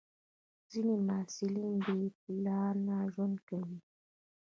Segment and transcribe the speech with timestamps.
[0.71, 3.77] ځینې محصلین بې پلانه ژوند کوي.